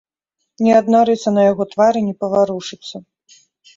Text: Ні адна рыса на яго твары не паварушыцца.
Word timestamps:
Ні 0.67 0.71
адна 0.79 1.01
рыса 1.11 1.29
на 1.37 1.41
яго 1.51 1.63
твары 1.75 1.99
не 2.07 2.15
паварушыцца. 2.25 2.95